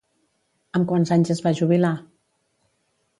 Amb 0.79 0.87
quants 0.91 1.11
anys 1.17 1.33
es 1.35 1.43
va 1.47 1.53
jubilar? 1.59 1.95